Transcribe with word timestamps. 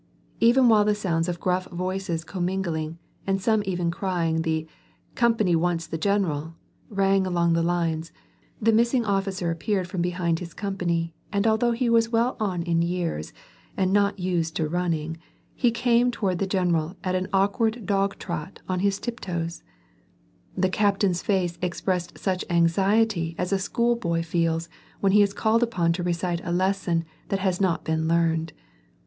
Even 0.39 0.67
while 0.67 0.83
the 0.83 0.95
sounds 0.95 1.29
of 1.29 1.39
gruff 1.39 1.65
voices 1.67 2.23
commingling, 2.23 2.97
and 3.27 3.39
some 3.39 3.61
even 3.67 3.91
crying 3.91 4.41
the 4.41 4.65
"company 5.13 5.55
wants 5.55 5.85
the 5.85 5.95
general" 5.99 6.55
rang 6.89 7.27
along 7.27 7.53
the 7.53 7.61
lines, 7.61 8.11
the 8.59 8.71
missing 8.71 9.05
officer 9.05 9.51
appeared 9.51 9.87
from 9.87 10.01
behind 10.01 10.39
his 10.39 10.55
company 10.55 11.13
and 11.31 11.45
although 11.45 11.71
he 11.71 11.87
was 11.87 12.09
well 12.09 12.35
on 12.39 12.63
in 12.63 12.81
years 12.81 13.31
and 13.77 13.93
not 13.93 14.17
used 14.17 14.55
to 14.55 14.67
running, 14.67 15.17
he 15.53 15.69
came 15.69 16.09
toward 16.09 16.39
the 16.39 16.47
general 16.47 16.95
at 17.03 17.13
an 17.13 17.27
awkward 17.31 17.85
dog 17.85 18.17
trot 18.17 18.59
on 18.67 18.79
his 18.79 18.97
tip 18.99 19.19
toes 19.19 19.61
The 20.57 20.69
captain's 20.69 21.21
face 21.21 21.59
expressed 21.61 22.17
such 22.17 22.43
anxiety 22.49 23.35
as 23.37 23.53
a 23.53 23.59
schoolboy 23.59 24.23
feels 24.23 24.67
when 24.99 25.11
he 25.11 25.21
is 25.21 25.31
called 25.31 25.61
upon 25.61 25.93
to 25.93 26.01
recite 26.01 26.41
a 26.43 26.51
lesson 26.51 27.05
that 27.27 27.37
has 27.41 27.61
not 27.61 27.83
been 27.83 28.07
learned. 28.07 28.51